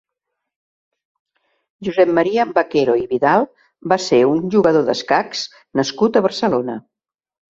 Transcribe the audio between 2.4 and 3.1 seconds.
Baquero i